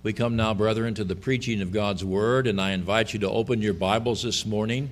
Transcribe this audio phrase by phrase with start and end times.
[0.00, 3.30] We come now, brethren, to the preaching of God's Word, and I invite you to
[3.30, 4.90] open your Bibles this morning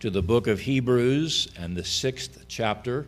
[0.00, 3.06] to the book of Hebrews and the sixth chapter.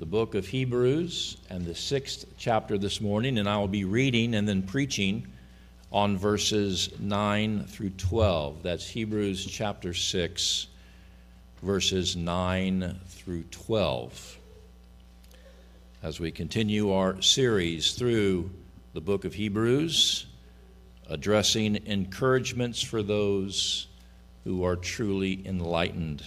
[0.00, 4.34] The book of Hebrews and the sixth chapter this morning, and I will be reading
[4.34, 5.28] and then preaching
[5.92, 8.60] on verses 9 through 12.
[8.64, 10.66] That's Hebrews chapter 6,
[11.62, 14.38] verses 9 through 12.
[16.02, 18.50] As we continue our series through
[18.92, 20.26] the book of Hebrews,
[21.08, 23.86] addressing encouragements for those
[24.44, 26.22] who are truly enlightened.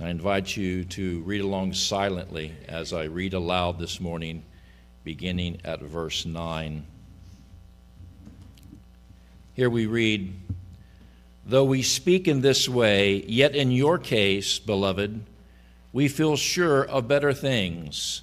[0.00, 4.42] I invite you to read along silently as I read aloud this morning,
[5.04, 6.86] beginning at verse 9.
[9.54, 10.32] Here we read,
[11.46, 15.24] Though we speak in this way, yet in your case, beloved,
[15.92, 18.22] we feel sure of better things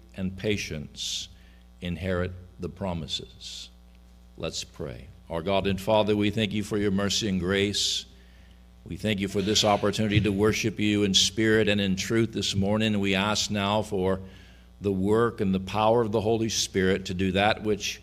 [0.15, 1.29] and patience
[1.81, 3.69] inherit the promises.
[4.37, 5.07] Let's pray.
[5.29, 8.05] Our God and Father, we thank you for your mercy and grace.
[8.85, 12.55] We thank you for this opportunity to worship you in spirit and in truth this
[12.55, 12.99] morning.
[12.99, 14.19] We ask now for
[14.81, 18.01] the work and the power of the Holy Spirit to do that which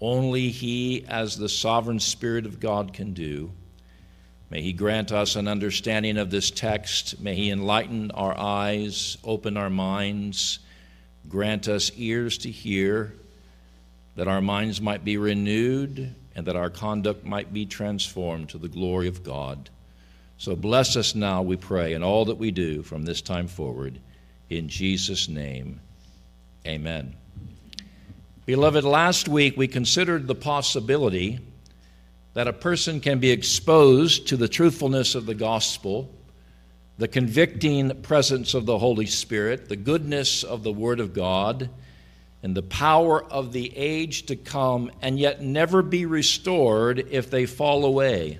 [0.00, 3.52] only He, as the sovereign Spirit of God, can do.
[4.48, 7.20] May He grant us an understanding of this text.
[7.20, 10.60] May He enlighten our eyes, open our minds
[11.30, 13.14] Grant us ears to hear,
[14.16, 18.68] that our minds might be renewed, and that our conduct might be transformed to the
[18.68, 19.70] glory of God.
[20.36, 24.00] So bless us now, we pray, in all that we do from this time forward.
[24.48, 25.80] In Jesus' name,
[26.66, 27.14] amen.
[28.46, 31.38] Beloved, last week we considered the possibility
[32.34, 36.12] that a person can be exposed to the truthfulness of the gospel
[37.00, 41.70] the convicting presence of the Holy Spirit, the goodness of the Word of God,
[42.42, 47.46] and the power of the age to come, and yet never be restored if they
[47.46, 48.38] fall away.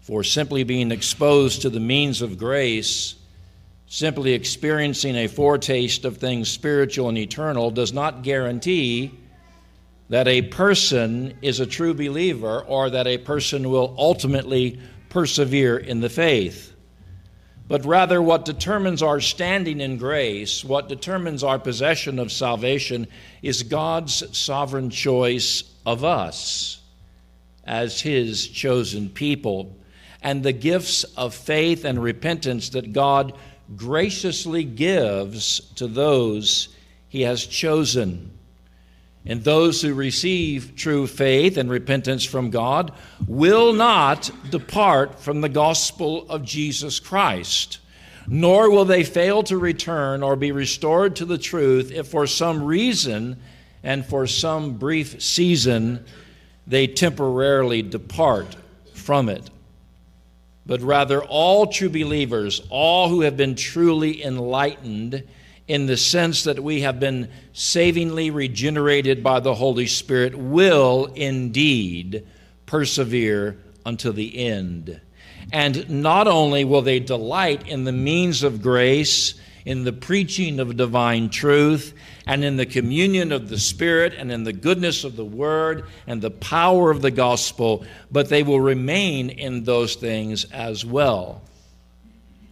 [0.00, 3.16] For simply being exposed to the means of grace,
[3.86, 9.12] simply experiencing a foretaste of things spiritual and eternal, does not guarantee
[10.08, 16.00] that a person is a true believer or that a person will ultimately persevere in
[16.00, 16.73] the faith
[17.66, 23.06] but rather what determines our standing in grace, what determines our possession of salvation,
[23.42, 26.80] is God's sovereign choice of us
[27.64, 29.76] as His chosen people,
[30.22, 33.32] and the gifts of faith and repentance that God
[33.76, 36.68] graciously gives to those
[37.08, 38.33] He has chosen.
[39.26, 42.92] And those who receive true faith and repentance from God
[43.26, 47.78] will not depart from the gospel of Jesus Christ,
[48.26, 52.62] nor will they fail to return or be restored to the truth if for some
[52.62, 53.40] reason
[53.82, 56.04] and for some brief season
[56.66, 58.56] they temporarily depart
[58.92, 59.48] from it.
[60.66, 65.24] But rather, all true believers, all who have been truly enlightened,
[65.66, 72.26] in the sense that we have been savingly regenerated by the Holy Spirit, will indeed
[72.66, 75.00] persevere unto the end.
[75.52, 80.76] And not only will they delight in the means of grace, in the preaching of
[80.76, 81.94] divine truth,
[82.26, 86.20] and in the communion of the Spirit, and in the goodness of the Word, and
[86.20, 91.42] the power of the gospel, but they will remain in those things as well.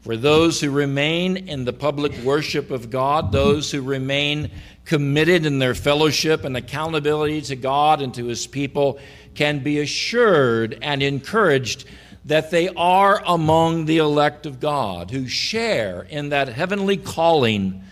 [0.02, 4.50] For those who remain in the public worship of God, those who remain
[4.84, 8.98] committed in their fellowship and accountability to God and to His people,
[9.34, 11.84] can be assured and encouraged
[12.24, 17.82] that they are among the elect of God who share in that heavenly calling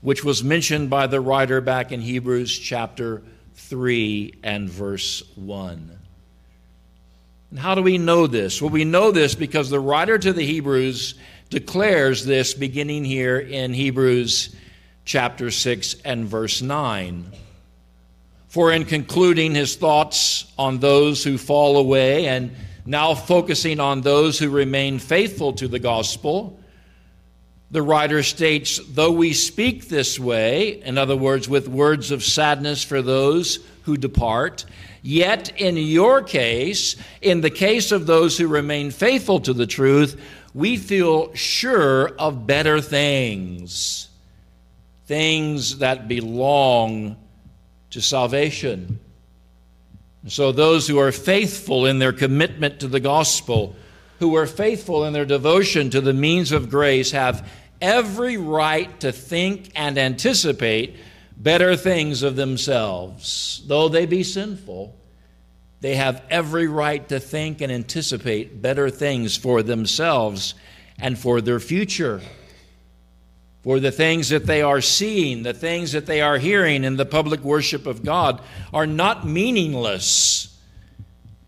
[0.00, 3.22] which was mentioned by the writer back in Hebrews chapter
[3.54, 5.98] 3 and verse 1.
[7.50, 8.60] And how do we know this?
[8.62, 11.14] Well, we know this because the writer to the Hebrews
[11.50, 14.54] declares this beginning here in Hebrews
[15.04, 17.32] chapter 6 and verse 9.
[18.48, 22.54] For in concluding his thoughts on those who fall away and
[22.84, 26.58] now focusing on those who remain faithful to the gospel,
[27.70, 32.82] the writer states, Though we speak this way, in other words, with words of sadness
[32.82, 34.64] for those who depart.
[35.02, 40.20] Yet in your case, in the case of those who remain faithful to the truth,
[40.58, 44.08] we feel sure of better things,
[45.06, 47.16] things that belong
[47.90, 48.98] to salvation.
[50.26, 53.76] So, those who are faithful in their commitment to the gospel,
[54.18, 57.48] who are faithful in their devotion to the means of grace, have
[57.80, 60.96] every right to think and anticipate
[61.36, 63.62] better things of themselves.
[63.68, 64.97] Though they be sinful,
[65.80, 70.54] they have every right to think and anticipate better things for themselves
[70.98, 72.20] and for their future.
[73.62, 77.04] For the things that they are seeing, the things that they are hearing in the
[77.04, 78.40] public worship of God
[78.72, 80.56] are not meaningless.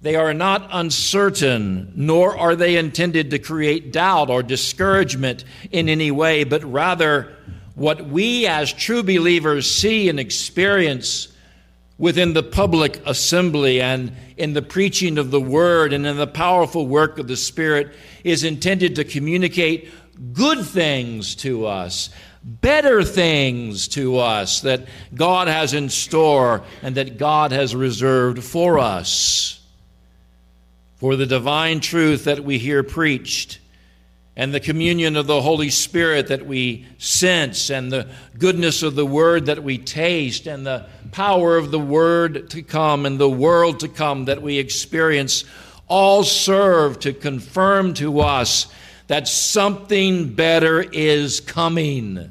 [0.02, 6.10] They are not uncertain, nor are they intended to create doubt or discouragement in any
[6.10, 7.36] way, but rather
[7.74, 11.28] what we as true believers see and experience
[12.00, 16.86] within the public assembly and in the preaching of the word and in the powerful
[16.86, 17.94] work of the Spirit
[18.24, 19.86] is intended to communicate
[20.32, 22.08] good things to us,
[22.42, 28.78] better things to us that God has in store and that God has reserved for
[28.78, 29.60] us.
[30.96, 33.60] For the divine truth that we hear preached
[34.40, 38.08] and the communion of the Holy Spirit that we sense, and the
[38.38, 43.06] goodness of the Word that we taste, and the power of the Word to come
[43.06, 45.44] and the world to come that we experience,
[45.88, 48.72] all serve to confirm to us
[49.08, 52.30] that something better is coming.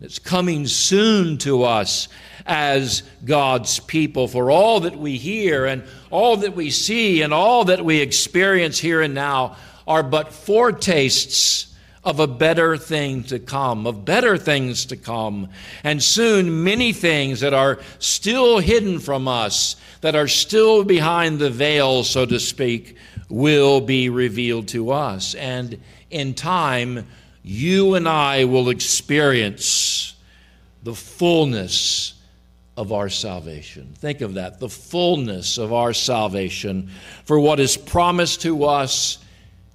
[0.00, 2.08] It's coming soon to us
[2.44, 4.28] as God's people.
[4.28, 8.78] For all that we hear and all that we see and all that we experience
[8.78, 9.56] here and now
[9.86, 11.65] are but foretastes
[12.06, 15.48] of a better thing to come, of better things to come.
[15.82, 21.50] And soon, many things that are still hidden from us, that are still behind the
[21.50, 22.96] veil, so to speak,
[23.28, 25.34] will be revealed to us.
[25.34, 27.08] And in time,
[27.42, 30.14] you and I will experience
[30.84, 32.14] the fullness
[32.76, 33.94] of our salvation.
[33.98, 36.88] Think of that the fullness of our salvation.
[37.24, 39.18] For what is promised to us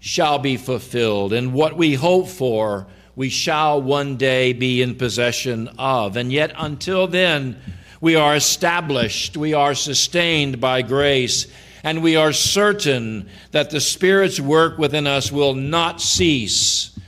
[0.01, 5.69] shall be fulfilled, and what we hope for, we shall one day be in possession
[5.77, 6.17] of.
[6.17, 7.55] And yet, until then,
[8.01, 11.45] we are established, we are sustained by grace,
[11.83, 16.99] and we are certain that the Spirit's work within us will not cease.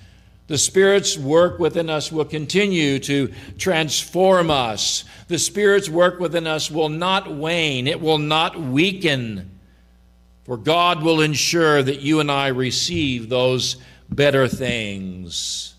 [0.45, 5.04] The Spirit's work within us will continue to transform us.
[5.30, 9.50] The Spirit's work within us will not wane, it will not weaken.
[10.44, 13.78] For God will ensure that you and I receive those
[14.10, 15.75] better things,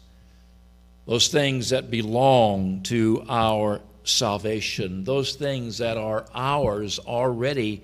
[1.06, 7.82] those things that belong to our salvation, those things that are ours already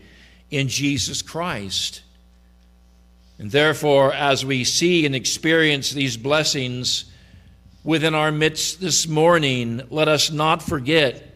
[0.50, 2.02] in Jesus Christ.
[3.38, 7.06] And therefore, as we see and experience these blessings
[7.84, 11.26] within our midst this morning, let us not forget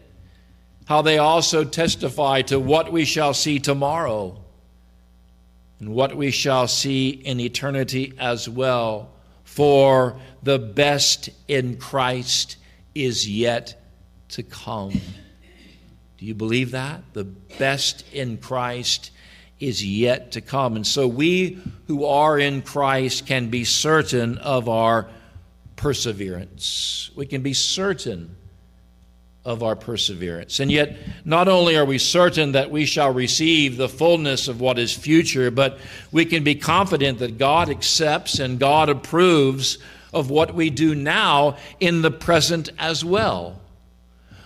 [0.85, 4.39] how they also testify to what we shall see tomorrow
[5.79, 9.11] and what we shall see in eternity as well.
[9.43, 12.57] For the best in Christ
[12.93, 13.81] is yet
[14.29, 14.91] to come.
[16.17, 17.01] Do you believe that?
[17.13, 19.11] The best in Christ
[19.59, 20.75] is yet to come.
[20.75, 25.07] And so we who are in Christ can be certain of our
[25.75, 27.11] perseverance.
[27.15, 28.35] We can be certain
[29.45, 30.59] of our perseverance.
[30.59, 34.79] And yet, not only are we certain that we shall receive the fullness of what
[34.79, 35.77] is future, but
[36.11, 39.77] we can be confident that God accepts and God approves
[40.11, 43.61] of what we do now in the present as well.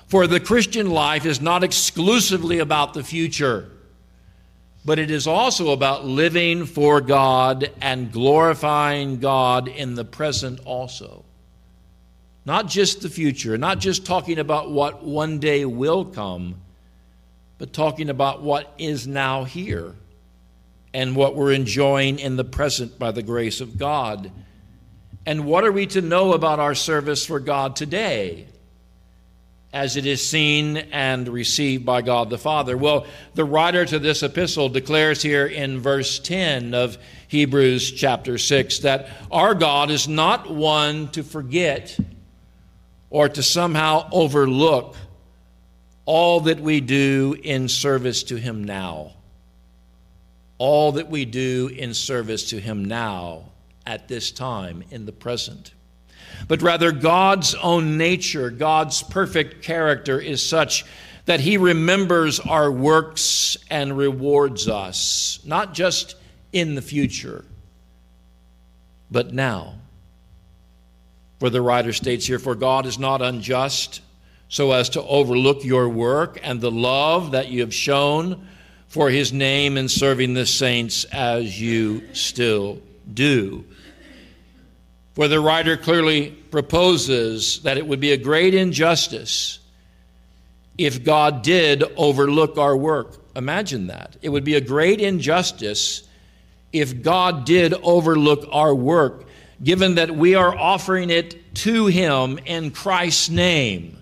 [0.07, 3.69] For the Christian life is not exclusively about the future,
[4.83, 11.23] but it is also about living for God and glorifying God in the present also.
[12.45, 16.55] Not just the future, not just talking about what one day will come,
[17.57, 19.95] but talking about what is now here
[20.93, 24.31] and what we're enjoying in the present by the grace of God.
[25.25, 28.47] And what are we to know about our service for God today?
[29.71, 32.75] as it is seen and received by God the Father.
[32.75, 33.05] Well,
[33.35, 39.09] the writer to this epistle declares here in verse 10 of Hebrews chapter 6 that
[39.29, 41.97] our God is not one to forget
[43.09, 44.95] or to somehow overlook
[46.05, 49.13] all that we do in service to Him now.
[50.57, 53.45] All that we do in service to Him now,
[53.85, 55.73] at this time, in the present.
[56.47, 60.85] But rather, God's own nature, God's perfect character is such
[61.25, 66.15] that He remembers our works and rewards us, not just
[66.51, 67.45] in the future,
[69.11, 69.75] but now.
[71.39, 74.01] For the writer states here, For God is not unjust
[74.49, 78.47] so as to overlook your work and the love that you have shown
[78.87, 82.81] for his name in serving the saints as you still
[83.13, 83.63] do.
[85.13, 89.59] For the writer clearly proposes that it would be a great injustice
[90.77, 93.17] if God did overlook our work.
[93.35, 94.15] Imagine that.
[94.21, 96.07] It would be a great injustice
[96.71, 99.25] if God did overlook our work,
[99.61, 103.97] given that we are offering it to Him in Christ's name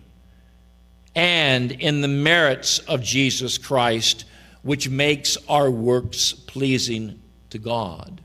[1.16, 4.26] and in the merits of Jesus Christ,
[4.62, 8.22] which makes our works pleasing to God.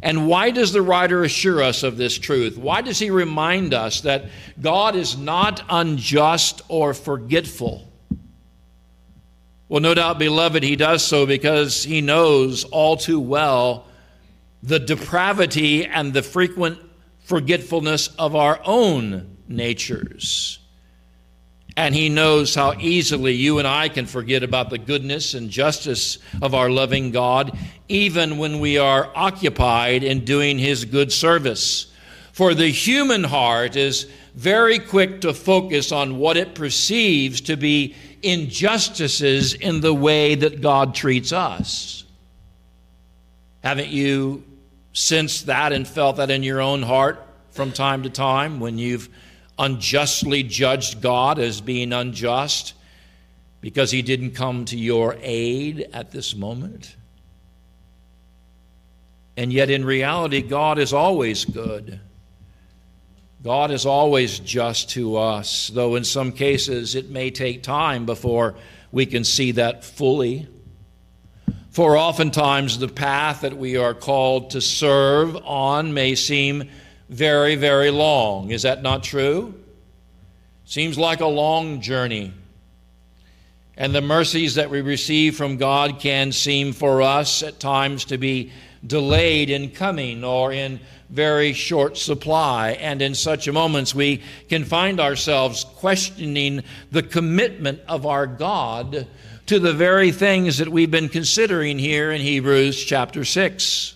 [0.00, 2.56] And why does the writer assure us of this truth?
[2.56, 4.26] Why does he remind us that
[4.60, 7.90] God is not unjust or forgetful?
[9.68, 13.87] Well, no doubt, beloved, he does so because he knows all too well
[14.62, 16.78] the depravity and the frequent
[17.20, 20.58] forgetfulness of our own natures.
[21.76, 26.18] And he knows how easily you and I can forget about the goodness and justice
[26.42, 27.56] of our loving God,
[27.88, 31.92] even when we are occupied in doing his good service.
[32.32, 37.94] For the human heart is very quick to focus on what it perceives to be
[38.22, 42.04] injustices in the way that God treats us.
[43.68, 44.44] Haven't you
[44.94, 49.10] sensed that and felt that in your own heart from time to time when you've
[49.58, 52.72] unjustly judged God as being unjust
[53.60, 56.96] because he didn't come to your aid at this moment.
[59.36, 62.00] And yet, in reality, God is always good.
[63.42, 68.54] God is always just to us, though in some cases it may take time before
[68.92, 70.48] we can see that fully.
[71.78, 76.68] For oftentimes the path that we are called to serve on may seem
[77.08, 78.50] very, very long.
[78.50, 79.54] Is that not true?
[80.64, 82.32] Seems like a long journey.
[83.76, 88.18] And the mercies that we receive from God can seem for us at times to
[88.18, 88.50] be
[88.84, 90.80] delayed in coming or in
[91.10, 92.70] very short supply.
[92.72, 99.06] And in such moments, we can find ourselves questioning the commitment of our God
[99.48, 103.94] to the very things that we've been considering here in Hebrews chapter 6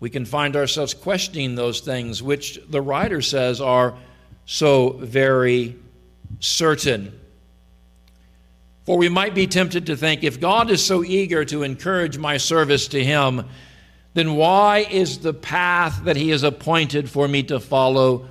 [0.00, 3.94] we can find ourselves questioning those things, which the writer says are
[4.46, 5.76] so very
[6.40, 7.18] certain.
[8.86, 12.36] For we might be tempted to think if God is so eager to encourage my
[12.36, 13.44] service to Him,
[14.14, 18.28] then why is the path that He has appointed for me to follow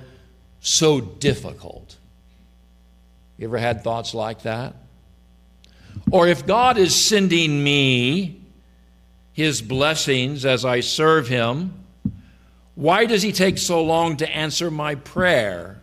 [0.60, 1.96] so difficult?
[3.36, 4.74] You ever had thoughts like that?
[6.10, 8.40] Or if God is sending me
[9.32, 11.84] his blessings as I serve him,
[12.74, 15.80] why does he take so long to answer my prayer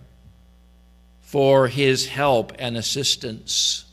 [1.22, 3.86] for his help and assistance?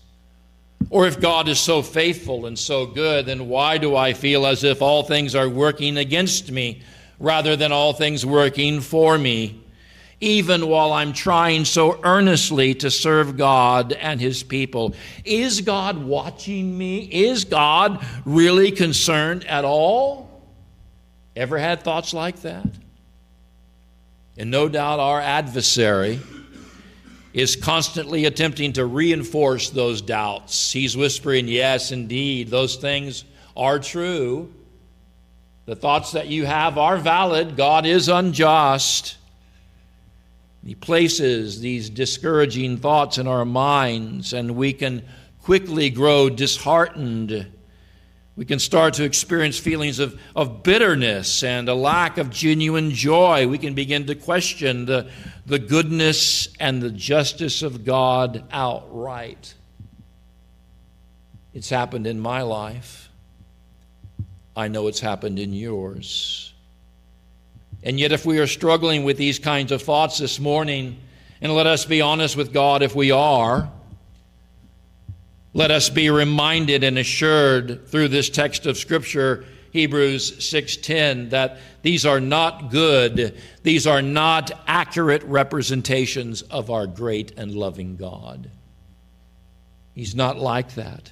[0.90, 4.64] Or if God is so faithful and so good, then why do I feel as
[4.64, 6.82] if all things are working against me
[7.18, 9.61] rather than all things working for me?
[10.22, 14.94] Even while I'm trying so earnestly to serve God and His people.
[15.24, 17.00] Is God watching me?
[17.00, 20.30] Is God really concerned at all?
[21.34, 22.66] Ever had thoughts like that?
[24.38, 26.20] And no doubt our adversary
[27.34, 30.70] is constantly attempting to reinforce those doubts.
[30.70, 33.24] He's whispering, Yes, indeed, those things
[33.56, 34.54] are true.
[35.66, 37.56] The thoughts that you have are valid.
[37.56, 39.16] God is unjust.
[40.64, 45.02] He places these discouraging thoughts in our minds, and we can
[45.42, 47.48] quickly grow disheartened.
[48.36, 53.46] We can start to experience feelings of, of bitterness and a lack of genuine joy.
[53.48, 55.10] We can begin to question the,
[55.46, 59.54] the goodness and the justice of God outright.
[61.52, 63.10] It's happened in my life.
[64.56, 66.51] I know it's happened in yours.
[67.82, 70.98] And yet, if we are struggling with these kinds of thoughts this morning,
[71.40, 73.70] and let us be honest with God if we are,
[75.54, 82.06] let us be reminded and assured through this text of Scripture, Hebrews 6:10, that these
[82.06, 88.50] are not good, these are not accurate representations of our great and loving God.
[89.94, 91.10] He's not like that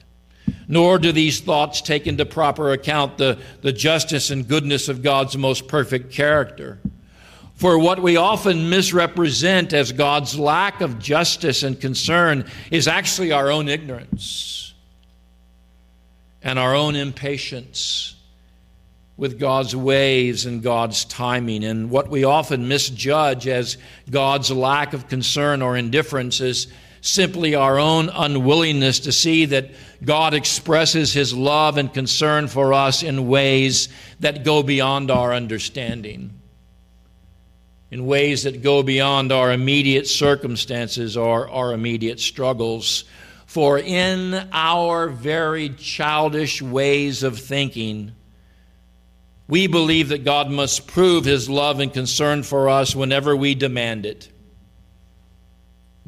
[0.70, 5.36] nor do these thoughts take into proper account the, the justice and goodness of God's
[5.36, 6.78] most perfect character.
[7.56, 13.50] For what we often misrepresent as God's lack of justice and concern is actually our
[13.50, 14.72] own ignorance
[16.40, 18.14] and our own impatience
[19.16, 21.64] with God's ways and God's timing.
[21.64, 23.76] And what we often misjudge as
[24.08, 26.68] God's lack of concern or indifference is
[27.00, 29.70] simply our own unwillingness to see that
[30.04, 33.88] God expresses His love and concern for us in ways
[34.20, 36.40] that go beyond our understanding
[37.90, 43.04] in ways that go beyond our immediate circumstances or our immediate struggles.
[43.46, 48.12] For in our very childish ways of thinking,
[49.48, 54.06] we believe that God must prove his love and concern for us whenever we demand
[54.06, 54.28] it.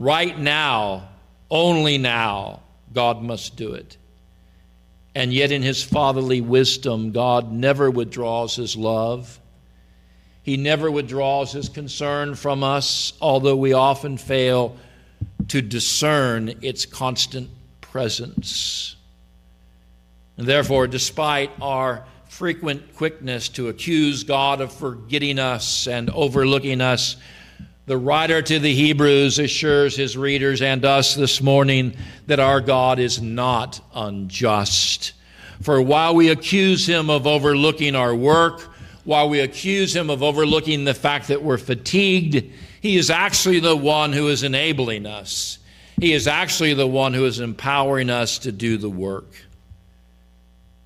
[0.02, 1.08] Right now,
[1.50, 3.96] only now, God must do it.
[5.14, 9.38] And yet, in his fatherly wisdom, God never withdraws his love
[10.42, 14.76] he never withdraws his concern from us, although we often fail
[15.48, 17.48] to discern its constant
[17.80, 18.96] presence.
[20.36, 27.16] And therefore, despite our frequent quickness to accuse God of forgetting us and overlooking us,
[27.86, 31.96] the writer to the Hebrews assures his readers and us this morning
[32.26, 35.12] that our God is not unjust.
[35.60, 38.60] For while we accuse him of overlooking our work,
[39.04, 43.76] while we accuse him of overlooking the fact that we're fatigued, he is actually the
[43.76, 45.58] one who is enabling us.
[46.00, 49.34] He is actually the one who is empowering us to do the work.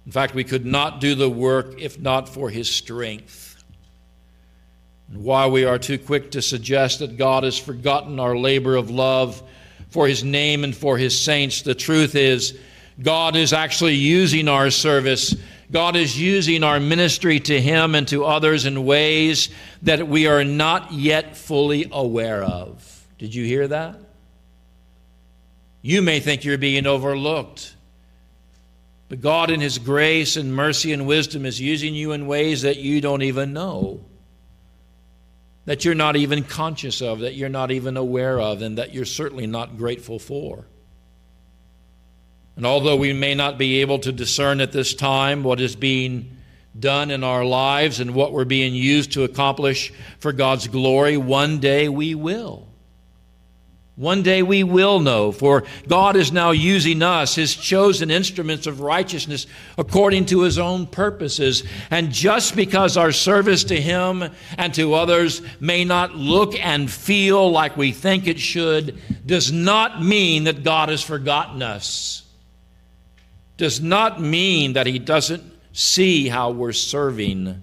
[0.07, 3.46] In fact, we could not do the work if not for his strength.
[5.09, 8.91] And while we are too quick to suggest that God has forgotten our labor of
[8.91, 9.43] love
[9.91, 12.59] for his name and for his saints, the truth is
[13.01, 15.35] God is actually using our service
[15.71, 19.49] God is using our ministry to Him and to others in ways
[19.83, 23.07] that we are not yet fully aware of.
[23.19, 23.99] Did you hear that?
[25.83, 27.75] You may think you're being overlooked.
[29.09, 32.77] But God, in His grace and mercy and wisdom, is using you in ways that
[32.77, 34.05] you don't even know,
[35.66, 39.05] that you're not even conscious of, that you're not even aware of, and that you're
[39.05, 40.64] certainly not grateful for.
[42.57, 46.38] And although we may not be able to discern at this time what is being
[46.79, 51.59] done in our lives and what we're being used to accomplish for God's glory, one
[51.59, 52.66] day we will.
[53.96, 58.80] One day we will know, for God is now using us, His chosen instruments of
[58.80, 59.46] righteousness,
[59.78, 61.64] according to His own purposes.
[61.90, 64.22] And just because our service to Him
[64.59, 70.04] and to others may not look and feel like we think it should, does not
[70.04, 72.22] mean that God has forgotten us
[73.56, 77.62] does not mean that he doesn't see how we're serving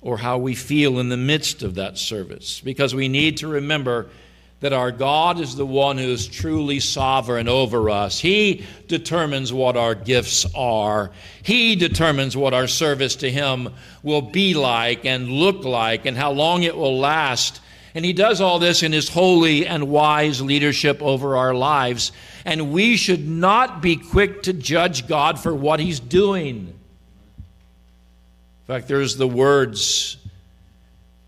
[0.00, 2.60] or how we feel in the midst of that service.
[2.60, 4.08] Because we need to remember
[4.60, 8.20] that our God is the one who is truly sovereign over us.
[8.20, 11.10] He determines what our gifts are,
[11.42, 13.70] He determines what our service to Him
[14.02, 17.60] will be like and look like and how long it will last.
[17.94, 22.12] And He does all this in His holy and wise leadership over our lives
[22.44, 26.74] and we should not be quick to judge God for what He's doing.
[27.38, 30.16] In fact, there's the words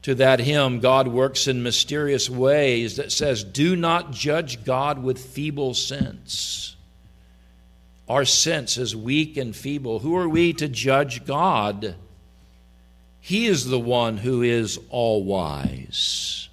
[0.03, 5.19] to that hymn, God works in mysterious ways, that says, Do not judge God with
[5.19, 6.77] feeble sense.
[8.09, 10.01] Our sense is weak and feeble.
[10.01, 11.95] Who are we to judge God?
[13.21, 16.49] He is the one who is all wise.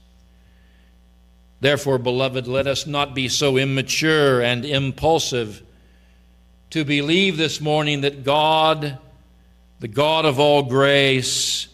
[1.60, 5.64] Therefore, beloved, let us not be so immature and impulsive
[6.70, 9.00] to believe this morning that God,
[9.80, 11.68] the God of all grace,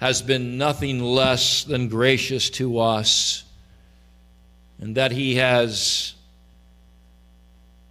[0.00, 3.44] has been nothing less than gracious to us,
[4.80, 6.14] and that He has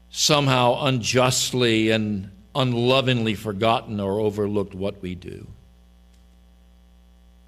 [0.09, 5.45] somehow unjustly and unlovingly forgotten or overlooked what we do.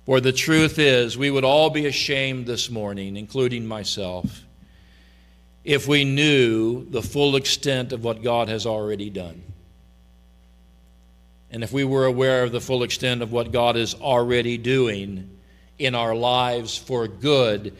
[0.06, 4.44] For the truth is, we would all be ashamed this morning, including myself,
[5.64, 9.42] if we knew the full extent of what God has already done.
[11.52, 15.38] And if we were aware of the full extent of what God is already doing
[15.78, 17.76] in our lives for good,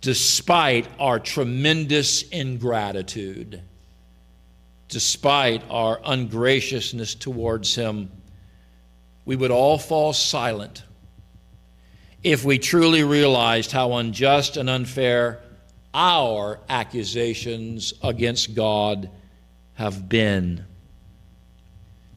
[0.00, 3.62] despite our tremendous ingratitude,
[4.88, 8.10] despite our ungraciousness towards Him,
[9.24, 10.82] we would all fall silent
[12.24, 15.40] if we truly realized how unjust and unfair
[15.92, 19.08] our accusations against God
[19.74, 20.64] have been.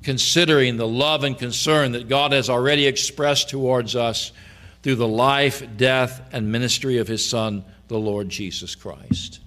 [0.08, 4.32] Considering the love and concern that God has already expressed towards us
[4.82, 9.41] through the life, death, and ministry of his Son, the Lord Jesus Christ.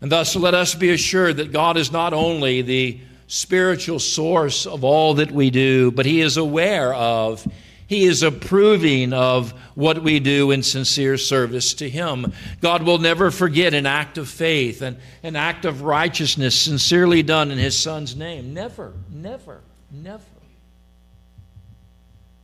[0.00, 2.98] And thus, let us be assured that God is not only the
[3.28, 7.46] spiritual source of all that we do, but he is aware of
[7.86, 12.32] he is approving of what we do in sincere service to Him.
[12.60, 17.50] God will never forget an act of faith and an act of righteousness sincerely done
[17.50, 18.54] in His Son's name.
[18.54, 20.22] Never, never, never.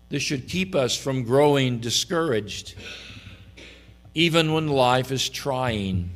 [0.09, 2.75] This should keep us from growing discouraged,
[4.15, 6.11] even when life is trying.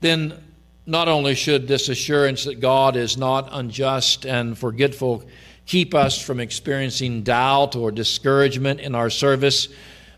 [0.00, 0.34] Then,
[0.86, 5.24] not only should this assurance that God is not unjust and forgetful
[5.66, 9.68] keep us from experiencing doubt or discouragement in our service,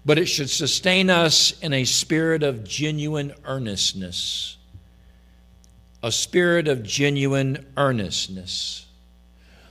[0.04, 4.56] but it should sustain us in a spirit of genuine earnestness.
[6.02, 8.86] A spirit of genuine earnestness.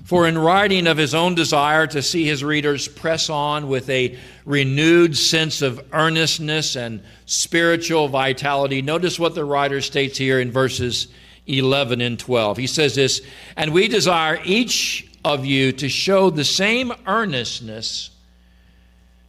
[0.03, 4.17] For in writing of his own desire to see his readers press on with a
[4.45, 11.07] renewed sense of earnestness and spiritual vitality, notice what the writer states here in verses
[11.47, 12.57] 11 and 12.
[12.57, 13.21] He says this,
[13.55, 18.09] and we desire each of you to show the same earnestness,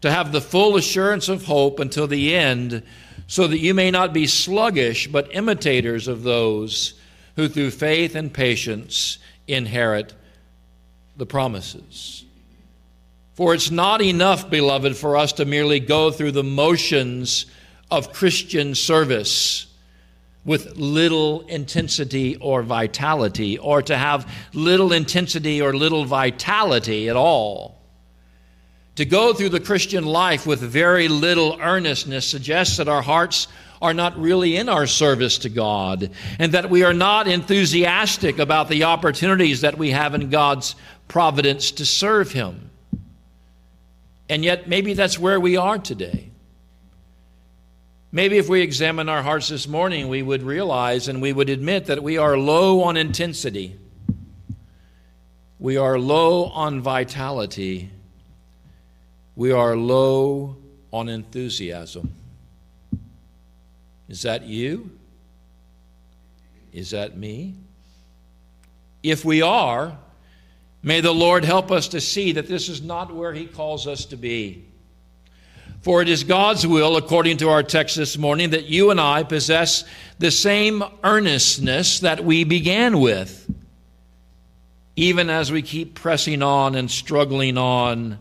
[0.01, 2.83] to have the full assurance of hope until the end,
[3.33, 6.93] so that you may not be sluggish, but imitators of those
[7.35, 9.17] who through faith and patience
[9.49, 10.13] inherit
[11.17, 12.27] the promises.
[13.33, 17.47] For it's not enough, beloved, for us to merely go through the motions
[17.91, 19.67] of Christian service
[20.45, 27.82] with little intensity or vitality, or to have little intensity or little vitality at all.
[28.97, 33.49] To go through the Christian life with very little earnestness suggests that our hearts
[33.81, 38.69] are not really in our service to God, and that we are not enthusiastic about
[38.69, 40.77] the opportunities that we have in God's
[41.09, 42.71] providence to serve Him.
[44.29, 46.31] And yet, maybe that's where we are today.
[48.13, 51.87] Maybe if we examine our hearts this morning, we would realize and we would admit
[51.87, 53.79] that we are low on intensity.
[55.59, 57.91] We are low on vitality.
[59.35, 60.57] We are low
[60.93, 62.15] on enthusiasm.
[64.09, 64.91] Is that you?
[66.73, 67.55] Is that me?
[69.03, 69.97] If we are,
[70.83, 74.05] may the Lord help us to see that this is not where He calls us
[74.07, 74.67] to be.
[75.81, 79.25] For it is God's will, according to our text this morning, that you and I
[79.25, 79.85] possess
[80.19, 83.53] the same earnestness that we began with,
[84.95, 88.19] even as we keep pressing on and struggling on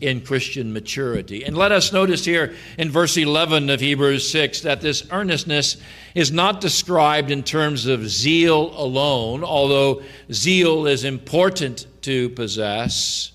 [0.00, 1.44] in Christian maturity.
[1.44, 5.76] And let us notice here in verse 11 of Hebrews 6 that this earnestness
[6.14, 13.32] is not described in terms of zeal alone, although zeal is important to possess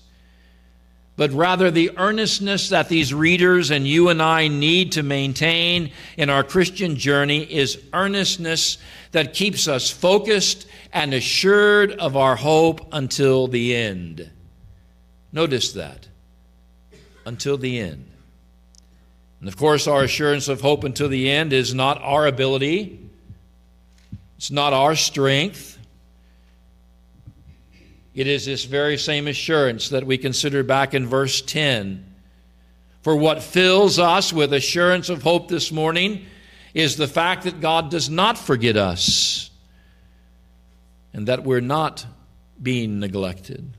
[1.16, 6.28] but rather the earnestness that these readers and you and I need to maintain in
[6.28, 8.78] our Christian journey is earnestness
[9.12, 14.28] that keeps us focused and assured of our hope until the end.
[15.32, 16.08] Notice that.
[17.26, 18.10] Until the end.
[19.40, 22.98] And of course, our assurance of hope until the end is not our ability,
[24.36, 25.78] it's not our strength.
[28.14, 32.14] It is this very same assurance that we consider back in verse 10.
[33.02, 36.24] For what fills us with assurance of hope this morning
[36.74, 39.50] is the fact that God does not forget us
[41.12, 42.06] and that we're not
[42.62, 43.76] being neglected.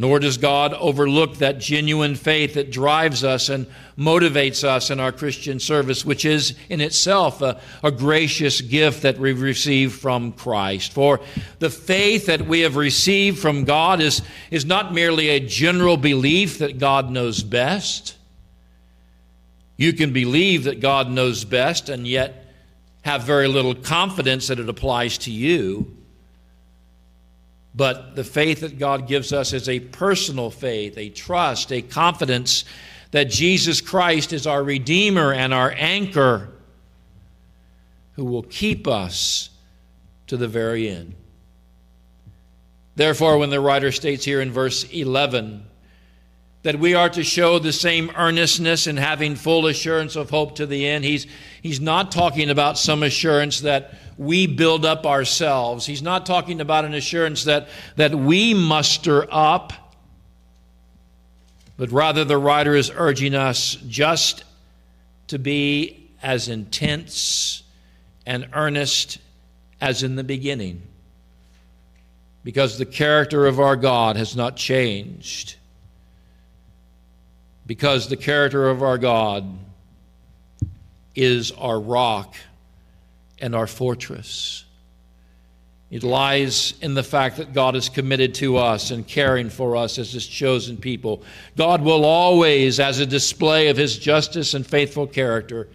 [0.00, 3.66] Nor does God overlook that genuine faith that drives us and
[3.98, 9.18] motivates us in our Christian service, which is in itself a, a, gracious gift that
[9.18, 10.94] we've received from Christ.
[10.94, 11.20] For
[11.58, 16.60] the faith that we have received from God is, is not merely a general belief
[16.60, 18.16] that God knows best.
[19.76, 22.46] You can believe that God knows best and yet
[23.02, 25.94] have very little confidence that it applies to you.
[27.74, 32.64] But the faith that God gives us is a personal faith, a trust, a confidence
[33.12, 36.48] that Jesus Christ is our Redeemer and our anchor
[38.12, 39.50] who will keep us
[40.26, 41.14] to the very end.
[42.96, 45.64] Therefore, when the writer states here in verse 11
[46.62, 50.66] that we are to show the same earnestness in having full assurance of hope to
[50.66, 51.26] the end, he's,
[51.62, 55.86] he's not talking about some assurance that we build up ourselves.
[55.86, 59.72] He's not talking about an assurance that, that we muster up,
[61.78, 64.44] but rather the writer is urging us just
[65.28, 67.62] to be as intense
[68.26, 69.16] and earnest
[69.80, 70.82] as in the beginning.
[72.44, 75.56] Because the character of our God has not changed.
[77.70, 79.48] Because the character of our God
[81.14, 82.34] is our rock
[83.38, 84.64] and our fortress.
[85.88, 90.00] It lies in the fact that God is committed to us and caring for us
[90.00, 91.22] as His chosen people.
[91.56, 95.68] God will always, as a display of His justice and faithful character,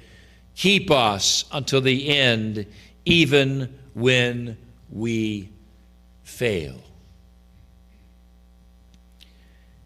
[0.54, 2.66] keep us until the end,
[3.06, 4.58] even when
[4.92, 5.50] we
[6.24, 6.82] fail.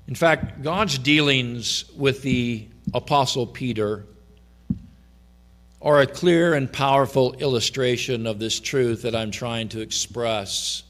[0.09, 4.05] In fact, God's dealings with the Apostle Peter
[5.83, 10.81] are a clear and powerful illustration of this truth that I'm trying to express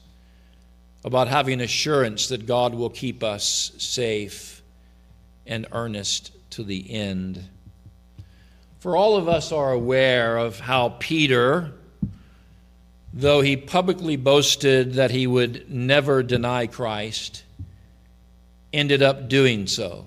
[1.04, 4.62] about having assurance that God will keep us safe
[5.46, 7.44] and earnest to the end.
[8.78, 11.72] For all of us are aware of how Peter,
[13.12, 17.42] though he publicly boasted that he would never deny Christ,
[18.72, 20.04] ended up doing so.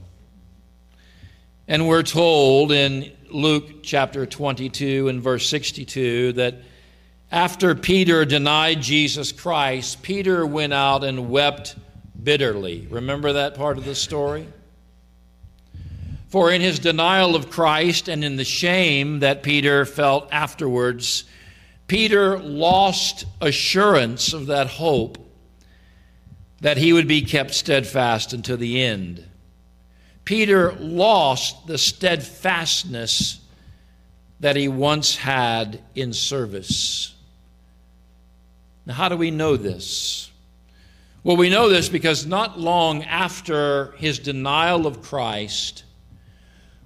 [1.68, 6.56] And we're told in Luke chapter 22 and verse 62 that
[7.32, 11.76] after Peter denied Jesus Christ, Peter went out and wept
[12.22, 12.86] bitterly.
[12.90, 14.48] Remember that part of the story?
[16.30, 21.26] For in his denial of Christ and in the shame that Peter felt afterwards,
[21.88, 25.23] Peter lost assurance of that hope
[26.64, 29.22] that he would be kept steadfast until the end.
[30.24, 33.42] Peter lost the steadfastness
[34.40, 37.14] that he once had in service.
[38.86, 40.32] Now, how do we know this?
[41.26, 45.84] Well, we know this because not long after his denial of Christ,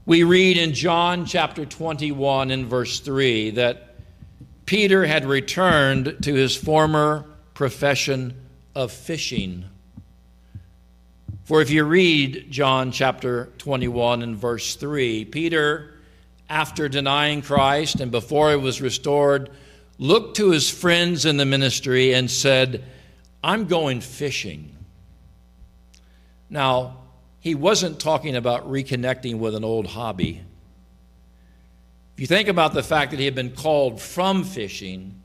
[0.07, 3.93] we read in John chapter 21 and verse 3 that
[4.65, 8.46] Peter had returned to his former profession
[8.77, 9.65] of fishing.
[11.45, 15.95] For if you read John chapter 21 and verse 3, Peter,
[16.47, 19.49] after denying Christ and before he was restored,
[19.97, 22.83] looked to his friends in the ministry and said,
[23.43, 24.75] I'm going fishing.
[26.47, 26.97] Now,
[27.39, 30.43] he wasn't talking about reconnecting with an old hobby.
[32.13, 35.19] If you think about the fact that he had been called from fishing,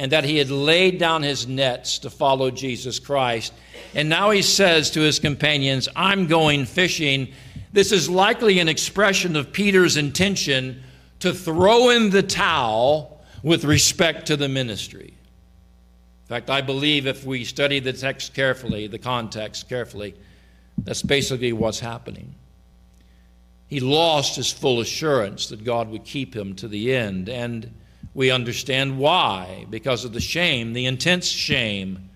[0.00, 3.52] and that he had laid down his nets to follow Jesus Christ.
[3.94, 7.34] And now he says to his companions, I'm going fishing.
[7.74, 10.82] This is likely an expression of Peter's intention
[11.18, 15.12] to throw in the towel with respect to the ministry.
[16.22, 20.14] In fact, I believe if we study the text carefully, the context carefully,
[20.78, 22.34] that's basically what's happening.
[23.66, 27.28] He lost his full assurance that God would keep him to the end.
[27.28, 27.74] And
[28.14, 32.10] we understand why, because of the shame, the intense shame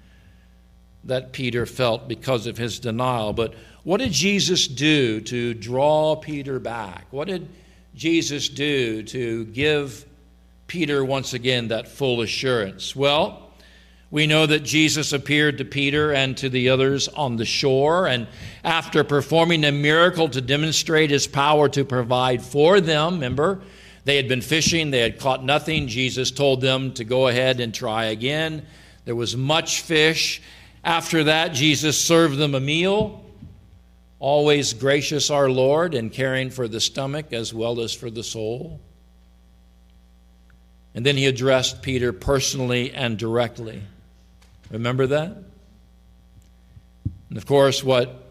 [1.04, 3.32] that Peter felt because of his denial.
[3.32, 3.54] But
[3.84, 7.06] what did Jesus do to draw Peter back?
[7.10, 7.48] What did
[7.94, 10.04] Jesus do to give
[10.66, 12.96] Peter once again that full assurance?
[12.96, 13.50] Well,
[14.10, 18.26] we know that Jesus appeared to Peter and to the others on the shore, and
[18.62, 23.60] after performing a miracle to demonstrate his power to provide for them, remember,
[24.04, 25.88] they had been fishing, they had caught nothing.
[25.88, 28.66] Jesus told them to go ahead and try again.
[29.04, 30.42] There was much fish.
[30.82, 33.24] After that, Jesus served them a meal.
[34.18, 38.80] Always gracious, our Lord, and caring for the stomach as well as for the soul.
[40.94, 43.82] And then he addressed Peter personally and directly.
[44.70, 45.36] Remember that?
[47.28, 48.22] And of course, what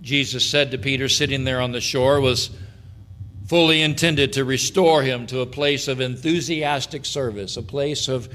[0.00, 2.50] Jesus said to Peter sitting there on the shore was,
[3.46, 8.28] fully intended to restore him to a place of enthusiastic service, a place of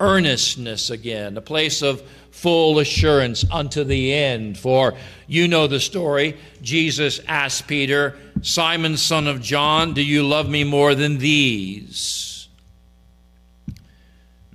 [0.00, 4.58] earnestness again, a place of full assurance unto the end.
[4.58, 4.94] For
[5.26, 6.36] you know the story.
[6.60, 12.48] Jesus asked Peter, Simon, son of John, do you love me more than these?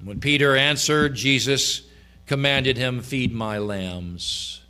[0.03, 1.83] When Peter answered, Jesus
[2.25, 4.60] commanded him, Feed my lambs.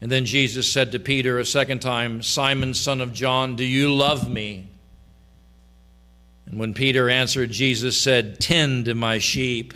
[0.00, 3.94] And then Jesus said to Peter a second time, Simon, son of John, do you
[3.94, 4.70] love me?
[6.46, 9.74] And when Peter answered, Jesus said, Tend to my sheep.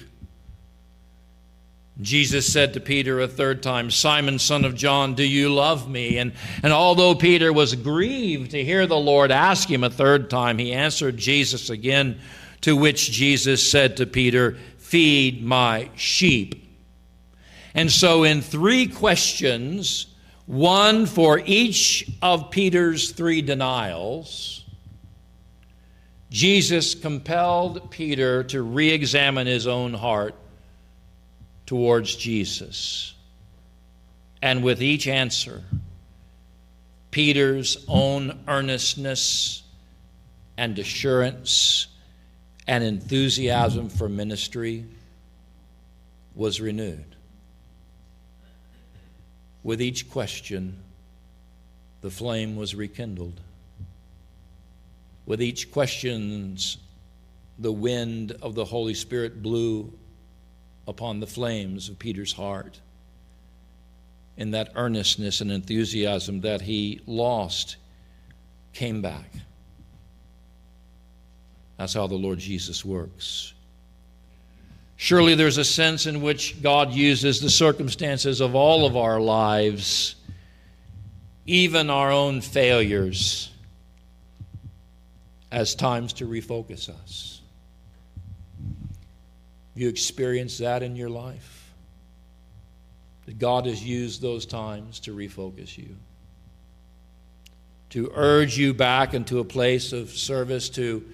[2.00, 6.18] Jesus said to Peter a third time, Simon, son of John, do you love me?
[6.18, 10.58] And, and although Peter was grieved to hear the Lord ask him a third time,
[10.58, 12.18] he answered Jesus again,
[12.62, 16.64] to which Jesus said to Peter, Feed my sheep.
[17.74, 20.06] And so, in three questions,
[20.46, 24.64] one for each of Peter's three denials,
[26.30, 30.34] Jesus compelled Peter to re examine his own heart
[31.66, 33.14] towards Jesus.
[34.42, 35.62] And with each answer,
[37.10, 39.62] Peter's own earnestness
[40.58, 41.86] and assurance
[42.66, 44.84] and enthusiasm for ministry
[46.34, 47.13] was renewed.
[49.64, 50.78] With each question,
[52.02, 53.40] the flame was rekindled.
[55.24, 56.58] With each question,
[57.58, 59.90] the wind of the Holy Spirit blew
[60.86, 62.78] upon the flames of Peter's heart.
[64.36, 67.76] In that earnestness and enthusiasm that he lost
[68.74, 69.32] came back.
[71.78, 73.53] That's how the Lord Jesus works.
[75.04, 80.14] Surely there's a sense in which God uses the circumstances of all of our lives,
[81.44, 83.50] even our own failures,
[85.52, 87.42] as times to refocus us.
[89.74, 91.70] Have you experienced that in your life?
[93.26, 95.96] That God has used those times to refocus you,
[97.90, 101.04] to urge you back into a place of service, to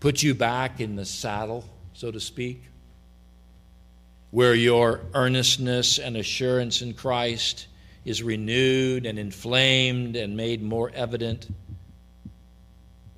[0.00, 2.64] put you back in the saddle, so to speak,
[4.32, 7.68] where your earnestness and assurance in Christ
[8.04, 11.46] is renewed and inflamed and made more evident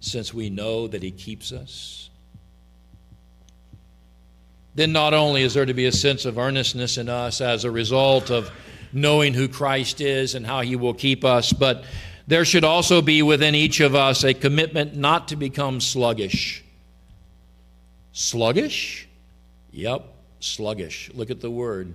[0.01, 2.05] since we know that He keeps us
[4.75, 7.71] then not only is there to be a sense of earnestness in us as a
[7.71, 8.51] result of
[8.93, 11.85] knowing who Christ is and how he will keep us, but
[12.27, 16.65] there should also be within each of us a commitment not to become sluggish.
[18.13, 19.09] Sluggish?
[19.71, 20.07] Yep,
[20.45, 21.11] sluggish.
[21.15, 21.93] Look at the word,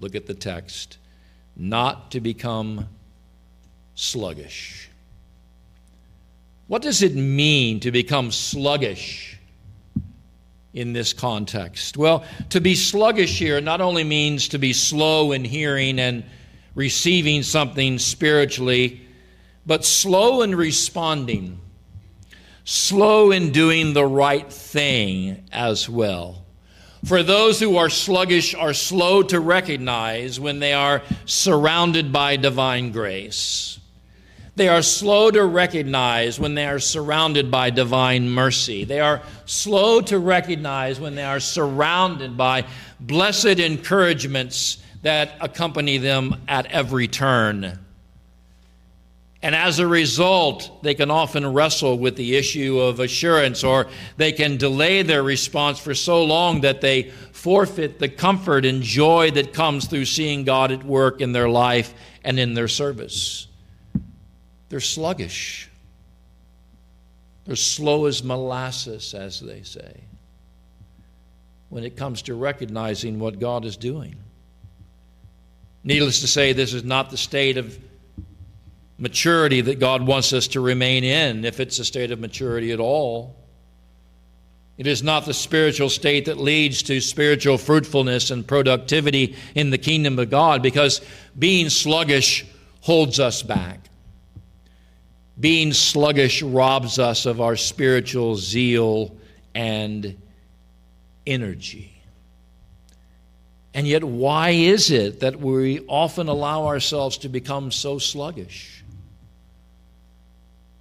[0.00, 0.98] look at the text.
[1.56, 2.88] Not to become
[3.94, 4.90] sluggish.
[6.66, 9.32] What does it mean to become sluggish?
[10.74, 11.96] in this context?
[11.96, 16.22] Well, to be sluggish here not only means to be slow in hearing and
[16.74, 19.00] receiving something spiritually,
[19.64, 21.58] but slow in responding,
[22.64, 26.45] slow in doing the right thing as well.
[27.06, 32.90] For those who are sluggish are slow to recognize when they are surrounded by divine
[32.90, 33.78] grace.
[34.56, 38.82] They are slow to recognize when they are surrounded by divine mercy.
[38.82, 42.66] They are slow to recognize when they are surrounded by
[42.98, 47.85] blessed encouragements that accompany them at every turn.
[49.42, 54.32] And as a result, they can often wrestle with the issue of assurance, or they
[54.32, 59.52] can delay their response for so long that they forfeit the comfort and joy that
[59.52, 61.94] comes through seeing God at work in their life
[62.24, 63.46] and in their service.
[64.68, 65.70] They're sluggish.
[67.44, 70.00] They're slow as molasses, as they say,
[71.68, 74.16] when it comes to recognizing what God is doing.
[75.84, 77.78] Needless to say, this is not the state of
[78.98, 82.80] maturity that God wants us to remain in, if it's a state of maturity at
[82.80, 83.36] all.
[84.78, 89.78] It is not the spiritual state that leads to spiritual fruitfulness and productivity in the
[89.78, 91.00] kingdom of God because
[91.38, 92.44] being sluggish
[92.82, 93.80] holds us back.
[95.38, 99.16] Being sluggish robs us of our spiritual zeal
[99.54, 100.16] and
[101.26, 101.92] energy.
[103.74, 108.82] And yet, why is it that we often allow ourselves to become so sluggish?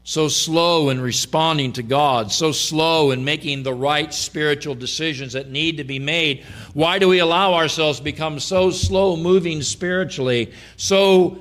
[0.06, 5.50] So slow in responding to God, so slow in making the right spiritual decisions that
[5.50, 6.46] need to be made.
[6.74, 11.40] Why do we allow ourselves to become so slow moving spiritually, so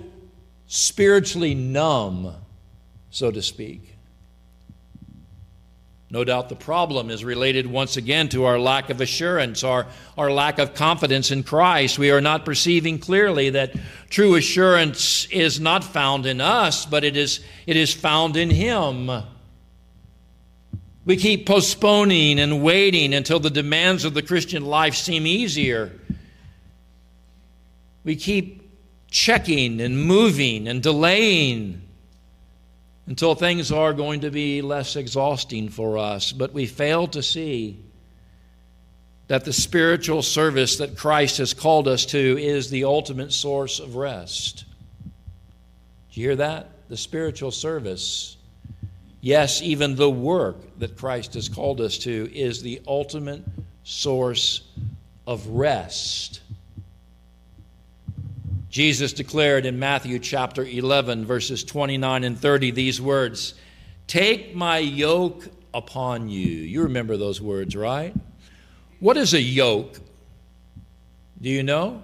[0.66, 2.34] spiritually numb?
[3.14, 3.93] so to speak.
[6.14, 10.30] No doubt the problem is related once again to our lack of assurance, our, our
[10.30, 11.98] lack of confidence in Christ.
[11.98, 13.74] We are not perceiving clearly that
[14.10, 19.10] true assurance is not found in us, but it is, it is found in Him.
[21.04, 25.98] We keep postponing and waiting until the demands of the Christian life seem easier.
[28.04, 28.70] We keep
[29.10, 31.83] checking and moving and delaying
[33.06, 36.32] until things are going to be less exhausting for us.
[36.32, 37.82] But we fail to see
[39.28, 43.96] that the spiritual service that Christ has called us to is the ultimate source of
[43.96, 44.64] rest.
[46.12, 46.68] Do you hear that?
[46.88, 48.36] The spiritual service.
[49.20, 53.42] Yes, even the work that Christ has called us to is the ultimate
[53.82, 54.62] source
[55.26, 56.40] of rest.
[58.74, 63.54] Jesus declared in Matthew chapter 11, verses 29 and 30, these words
[64.08, 66.48] Take my yoke upon you.
[66.48, 68.12] You remember those words, right?
[68.98, 70.00] What is a yoke?
[71.40, 72.02] Do you know?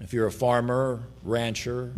[0.00, 1.94] If you're a farmer, rancher,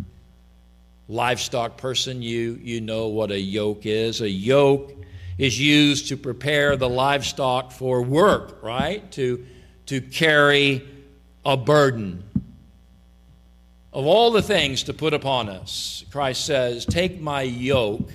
[1.09, 4.21] livestock person, you, you know what a yoke is.
[4.21, 4.93] A yoke
[5.37, 9.11] is used to prepare the livestock for work, right?
[9.11, 9.45] To,
[9.87, 10.87] to carry
[11.43, 12.23] a burden.
[13.93, 18.09] Of all the things to put upon us, Christ says, Take my yoke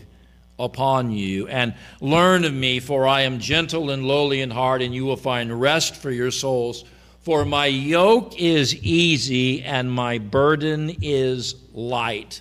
[0.59, 4.95] upon you and learn of me, for I am gentle and lowly in heart, and
[4.95, 6.85] you will find rest for your souls.
[7.21, 12.41] For my yoke is easy and my burden is light.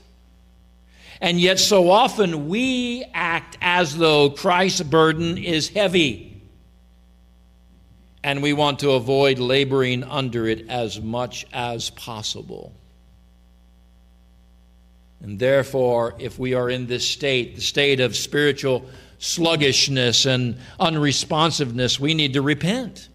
[1.19, 6.41] And yet, so often we act as though Christ's burden is heavy.
[8.23, 12.73] And we want to avoid laboring under it as much as possible.
[15.26, 18.86] And therefore, if we are in this state, the state of spiritual
[19.17, 23.09] sluggishness and unresponsiveness, we need to repent.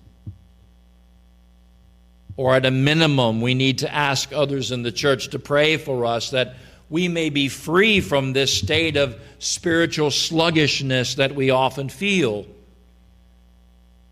[2.36, 6.04] Or at a minimum, we need to ask others in the church to pray for
[6.04, 6.56] us that
[6.88, 12.44] we may be free from this state of spiritual sluggishness that we often feel.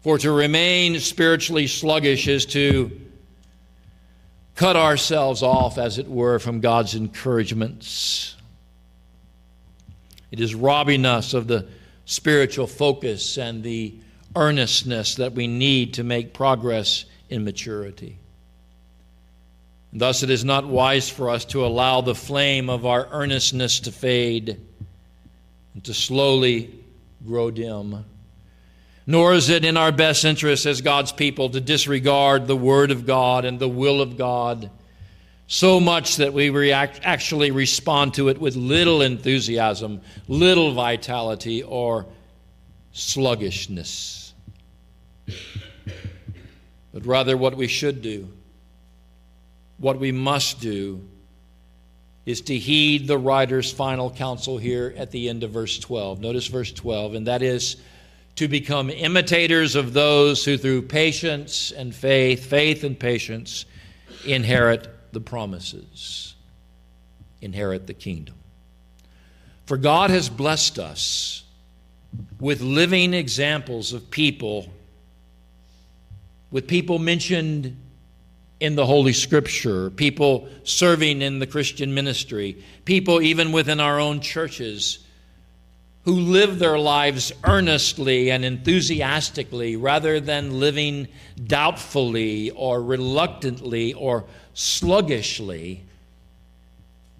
[0.02, 3.07] For to remain spiritually sluggish is to
[4.58, 8.34] cut ourselves off, as it were, from God's encouragements.
[10.32, 11.68] It is robbing us of the
[12.06, 13.94] spiritual focus and the
[14.34, 18.18] earnestness that we need to make progress in maturity.
[19.92, 23.92] Thus, it is not wise for us to allow the flame of our earnestness to
[23.92, 24.60] fade
[25.74, 26.74] and to slowly
[27.24, 28.04] grow dim
[29.08, 33.06] nor is it in our best interest as God's people to disregard the Word of
[33.06, 34.70] God and the will of God
[35.46, 42.04] so much that we react, actually respond to it with little enthusiasm, little vitality, or
[42.92, 44.34] sluggishness.
[46.92, 48.28] But rather, what we should do,
[49.78, 51.08] what we must do,
[52.26, 56.20] is to heed the writer's final counsel here at the end of verse 12.
[56.20, 57.78] Notice verse 12, and that is
[58.38, 63.64] to become imitators of those who, through patience and faith, faith and patience,
[64.24, 66.36] inherit the promises,
[67.40, 68.36] inherit the kingdom.
[69.66, 71.42] For God has blessed us
[72.38, 74.68] with living examples of people,
[76.52, 77.76] with people mentioned
[78.60, 84.20] in the Holy Scripture, people serving in the Christian ministry, people even within our own
[84.20, 85.00] churches
[86.08, 91.06] who live their lives earnestly and enthusiastically rather than living
[91.44, 95.84] doubtfully or reluctantly or sluggishly.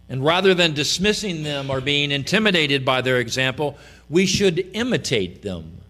[0.09, 3.77] And rather than dismissing them or being intimidated by their example,
[4.09, 5.83] we should imitate them.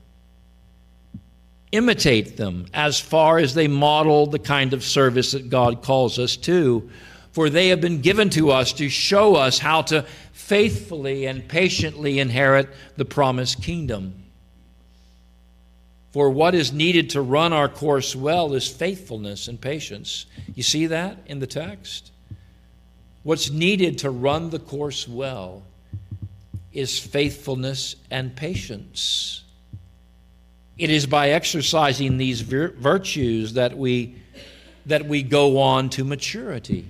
[1.70, 6.36] Imitate them as far as they model the kind of service that God calls us
[6.38, 6.90] to.
[7.30, 10.04] For they have been given to us to show us how to
[10.48, 14.14] faithfully and patiently inherit the promised kingdom.
[16.12, 20.24] For what is needed to run our course well is faithfulness and patience.
[20.54, 22.12] You see that in the text?
[23.24, 25.64] What's needed to run the course well
[26.72, 29.44] is faithfulness and patience.
[30.78, 34.16] It is by exercising these virtues that we,
[34.86, 36.88] that we go on to maturity.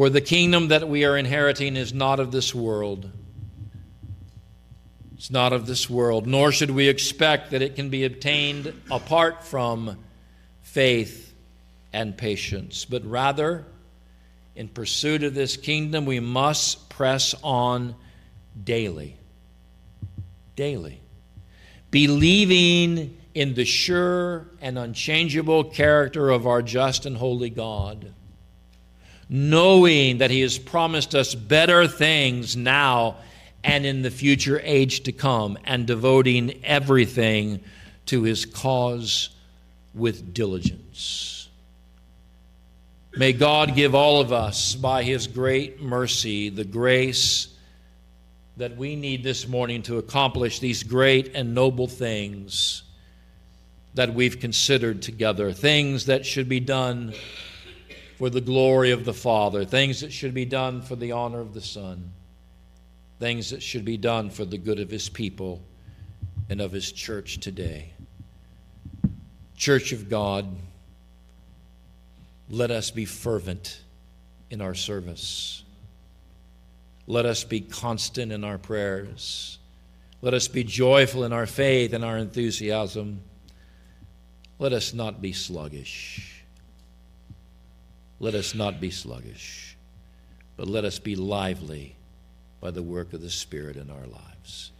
[0.00, 3.10] For the kingdom that we are inheriting is not of this world.
[5.12, 9.44] It's not of this world, nor should we expect that it can be obtained apart
[9.44, 9.98] from
[10.62, 11.34] faith
[11.92, 13.66] and patience, but rather,
[14.56, 17.94] in pursuit of this kingdom, we must press on
[18.64, 19.18] daily.
[20.56, 21.02] Daily.
[21.90, 28.14] Believing in the sure and unchangeable character of our just and holy God
[29.30, 33.16] knowing that He has promised us better things now
[33.62, 37.60] and in the future age to come, and devoting everything
[38.06, 39.30] to His cause
[39.94, 41.48] with diligence.
[43.16, 47.54] May God give all of us, by His great mercy, the grace
[48.56, 52.82] that we need this morning to accomplish these great and noble things
[53.94, 57.12] that we've considered together, things that should be done
[58.20, 61.54] for the glory of the Father, things that should be done for the honor of
[61.54, 62.12] the Son,
[63.18, 65.62] things that should be done for the good of His people
[66.50, 67.94] and of His church today.
[69.56, 70.54] Church of God,
[72.50, 73.80] let us be fervent
[74.50, 75.64] in our service.
[77.06, 79.58] Let us be constant in our prayers.
[80.20, 83.22] Let us be joyful in our faith and our enthusiasm.
[84.58, 86.39] Let us not be sluggish
[88.20, 89.76] let us not be sluggish.
[90.56, 91.96] but let us be lively
[92.60, 94.72] by the work of the Spirit in our lives.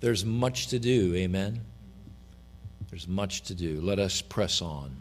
[0.00, 1.60] There's much to do, amen?
[2.90, 3.80] There's much to do.
[3.80, 4.96] Let us press on.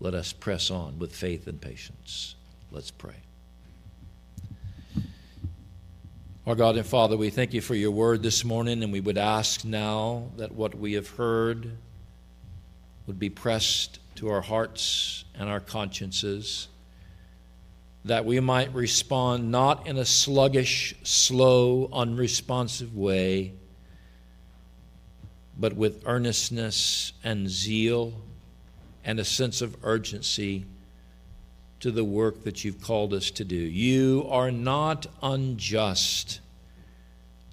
[0.00, 2.34] Let us press on with faith and patience.
[2.70, 3.16] Let's pray.
[6.46, 9.16] Our God and Father, we thank you for your word this morning, and we would
[9.16, 11.70] ask now that what we have heard
[13.06, 16.68] would be pressed to our hearts and our consciences
[18.06, 23.52] that we might respond not in a sluggish, slow, unresponsive way,
[25.58, 28.12] but with earnestness and zeal
[29.04, 30.66] and a sense of urgency
[31.80, 33.56] to the work that you've called us to do.
[33.56, 36.40] You are not unjust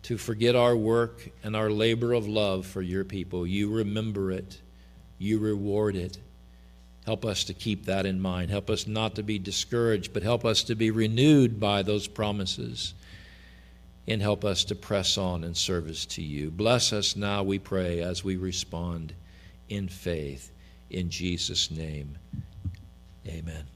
[0.04, 3.48] to forget our work and our labor of love for your people.
[3.48, 4.62] You remember it,
[5.18, 6.20] you reward it.
[7.06, 8.50] Help us to keep that in mind.
[8.50, 12.94] Help us not to be discouraged, but help us to be renewed by those promises.
[14.08, 16.52] And help us to press on in service to you.
[16.52, 19.14] Bless us now, we pray, as we respond
[19.70, 20.52] in faith.
[20.90, 22.18] In Jesus' name,
[23.26, 23.73] amen.